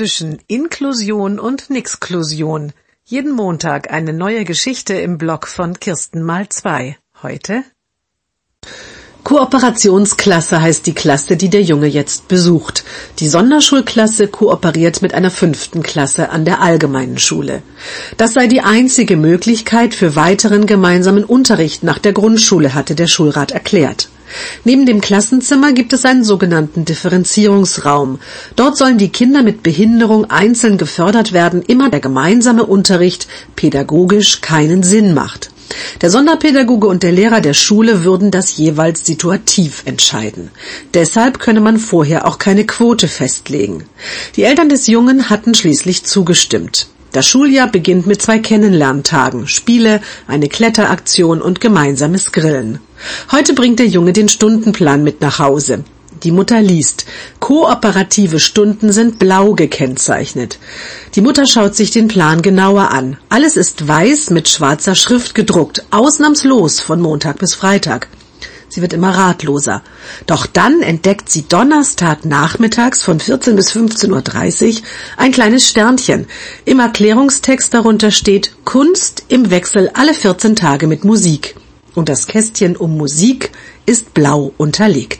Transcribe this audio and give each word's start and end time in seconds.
zwischen 0.00 0.38
Inklusion 0.46 1.38
und 1.38 1.68
Nixklusion. 1.68 2.72
Jeden 3.04 3.32
Montag 3.32 3.92
eine 3.92 4.14
neue 4.14 4.46
Geschichte 4.46 4.94
im 4.94 5.18
Blog 5.18 5.46
von 5.46 5.78
Kirsten 5.78 6.22
mal 6.22 6.48
zwei. 6.48 6.96
Heute? 7.22 7.64
Kooperationsklasse 9.24 10.62
heißt 10.62 10.86
die 10.86 10.94
Klasse, 10.94 11.36
die 11.36 11.50
der 11.50 11.60
Junge 11.60 11.86
jetzt 11.86 12.28
besucht. 12.28 12.82
Die 13.18 13.28
Sonderschulklasse 13.28 14.28
kooperiert 14.28 15.02
mit 15.02 15.12
einer 15.12 15.30
fünften 15.30 15.82
Klasse 15.82 16.30
an 16.30 16.46
der 16.46 16.62
allgemeinen 16.62 17.18
Schule. 17.18 17.62
Das 18.16 18.32
sei 18.32 18.46
die 18.46 18.62
einzige 18.62 19.18
Möglichkeit 19.18 19.94
für 19.94 20.16
weiteren 20.16 20.64
gemeinsamen 20.64 21.24
Unterricht 21.24 21.82
nach 21.82 21.98
der 21.98 22.14
Grundschule, 22.14 22.72
hatte 22.72 22.94
der 22.94 23.06
Schulrat 23.06 23.50
erklärt. 23.50 24.08
Neben 24.64 24.86
dem 24.86 25.00
Klassenzimmer 25.00 25.72
gibt 25.72 25.92
es 25.92 26.04
einen 26.04 26.24
sogenannten 26.24 26.84
Differenzierungsraum. 26.84 28.18
Dort 28.56 28.76
sollen 28.76 28.98
die 28.98 29.10
Kinder 29.10 29.42
mit 29.42 29.62
Behinderung 29.62 30.30
einzeln 30.30 30.78
gefördert 30.78 31.32
werden, 31.32 31.62
immer 31.62 31.90
der 31.90 32.00
gemeinsame 32.00 32.64
Unterricht 32.64 33.26
pädagogisch 33.56 34.40
keinen 34.40 34.82
Sinn 34.82 35.14
macht. 35.14 35.50
Der 36.00 36.10
Sonderpädagoge 36.10 36.88
und 36.88 37.02
der 37.02 37.12
Lehrer 37.12 37.40
der 37.40 37.54
Schule 37.54 38.04
würden 38.04 38.30
das 38.30 38.56
jeweils 38.56 39.06
situativ 39.06 39.82
entscheiden. 39.84 40.50
Deshalb 40.94 41.38
könne 41.38 41.60
man 41.60 41.78
vorher 41.78 42.26
auch 42.26 42.38
keine 42.38 42.66
Quote 42.66 43.08
festlegen. 43.08 43.84
Die 44.36 44.42
Eltern 44.42 44.68
des 44.68 44.86
Jungen 44.86 45.30
hatten 45.30 45.54
schließlich 45.54 46.04
zugestimmt. 46.04 46.88
Das 47.12 47.26
Schuljahr 47.26 47.68
beginnt 47.68 48.06
mit 48.06 48.22
zwei 48.22 48.38
Kennenlerntagen, 48.38 49.48
Spiele, 49.48 50.00
eine 50.28 50.48
Kletteraktion 50.48 51.42
und 51.42 51.60
gemeinsames 51.60 52.30
Grillen. 52.30 52.78
Heute 53.32 53.54
bringt 53.54 53.80
der 53.80 53.86
Junge 53.86 54.12
den 54.12 54.28
Stundenplan 54.28 55.02
mit 55.02 55.20
nach 55.20 55.38
Hause. 55.38 55.84
Die 56.22 56.32
Mutter 56.32 56.60
liest. 56.60 57.06
Kooperative 57.38 58.40
Stunden 58.40 58.92
sind 58.92 59.18
blau 59.18 59.54
gekennzeichnet. 59.54 60.58
Die 61.14 61.22
Mutter 61.22 61.46
schaut 61.46 61.74
sich 61.74 61.90
den 61.92 62.08
Plan 62.08 62.42
genauer 62.42 62.90
an. 62.90 63.16
Alles 63.28 63.56
ist 63.56 63.88
weiß 63.88 64.30
mit 64.30 64.48
schwarzer 64.48 64.94
Schrift 64.94 65.34
gedruckt, 65.34 65.84
ausnahmslos 65.90 66.80
von 66.80 67.00
Montag 67.00 67.38
bis 67.38 67.54
Freitag. 67.54 68.08
Sie 68.72 68.82
wird 68.82 68.92
immer 68.92 69.10
ratloser. 69.10 69.82
Doch 70.26 70.46
dann 70.46 70.80
entdeckt 70.80 71.28
sie 71.28 71.42
Donnerstag 71.42 72.24
nachmittags 72.24 73.02
von 73.02 73.18
14 73.18 73.56
bis 73.56 73.72
15.30 73.72 74.76
Uhr 74.76 74.82
ein 75.16 75.32
kleines 75.32 75.68
Sternchen. 75.68 76.26
Im 76.64 76.78
Erklärungstext 76.78 77.74
darunter 77.74 78.12
steht 78.12 78.52
Kunst 78.64 79.24
im 79.26 79.50
Wechsel 79.50 79.90
alle 79.94 80.14
14 80.14 80.54
Tage 80.54 80.86
mit 80.86 81.04
Musik. 81.04 81.56
Und 81.96 82.08
das 82.08 82.28
Kästchen 82.28 82.76
um 82.76 82.96
Musik 82.96 83.50
ist 83.86 84.14
blau 84.14 84.54
unterlegt. 84.56 85.19